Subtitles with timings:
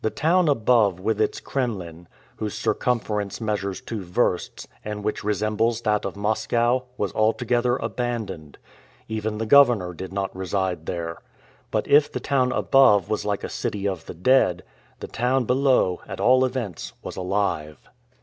[0.03, 2.07] The town above with its kremlin,
[2.37, 8.57] whose circumference measures two versts, and which resembles that of Moscow, was altogether abandoned.
[9.07, 11.21] Even the governor did not reside there.
[11.69, 14.63] But if the town above was like a city of the dead,
[15.01, 17.77] the town below, at all events, was alive.